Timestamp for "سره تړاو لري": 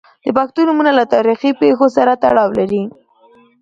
1.97-2.83